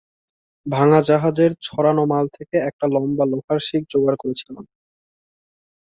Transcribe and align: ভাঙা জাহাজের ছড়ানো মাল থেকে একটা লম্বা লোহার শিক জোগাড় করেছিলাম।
ভাঙা 0.65 0.99
জাহাজের 1.07 1.51
ছড়ানো 1.65 2.03
মাল 2.05 2.25
থেকে 2.37 2.55
একটা 2.69 2.85
লম্বা 2.93 3.25
লোহার 3.31 3.59
শিক 3.67 3.83
জোগাড় 3.91 4.17
করেছিলাম। 4.21 4.65